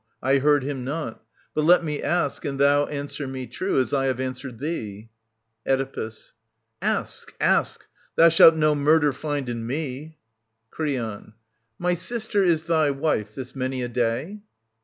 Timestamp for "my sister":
11.77-12.43